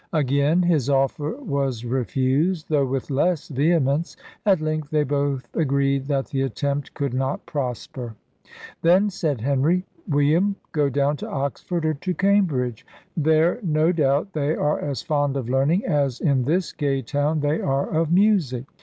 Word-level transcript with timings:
Again 0.13 0.63
his 0.63 0.89
offer 0.89 1.33
was 1.35 1.85
refused, 1.85 2.69
though 2.69 2.87
with 2.87 3.11
less 3.11 3.49
vehemence: 3.49 4.17
at 4.47 4.59
length 4.59 4.89
they 4.89 5.03
both 5.03 5.47
agreed 5.55 6.07
that 6.07 6.25
the 6.29 6.41
attempt 6.41 6.95
could 6.95 7.13
not 7.13 7.45
prosper. 7.45 8.15
"Then," 8.81 9.11
said 9.11 9.41
Henry, 9.41 9.85
"William, 10.07 10.55
go 10.71 10.89
down 10.89 11.17
to 11.17 11.29
Oxford 11.29 11.85
or 11.85 11.93
to 11.93 12.15
Cambridge. 12.15 12.83
There, 13.15 13.59
no 13.61 13.91
doubt, 13.91 14.33
they 14.33 14.55
are 14.55 14.79
as 14.79 15.03
fond 15.03 15.37
of 15.37 15.47
learning 15.49 15.85
as 15.85 16.19
in 16.19 16.45
this 16.45 16.73
gay 16.73 17.03
town 17.03 17.41
they 17.41 17.61
are 17.61 17.87
of 17.87 18.11
music. 18.11 18.63